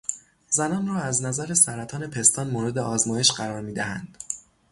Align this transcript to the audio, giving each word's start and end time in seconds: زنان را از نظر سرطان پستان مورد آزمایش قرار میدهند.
زنان 0.49 0.87
را 0.87 0.95
از 0.99 1.21
نظر 1.21 1.53
سرطان 1.53 2.07
پستان 2.09 2.49
مورد 2.49 2.77
آزمایش 2.77 3.31
قرار 3.31 3.61
میدهند. 3.61 4.17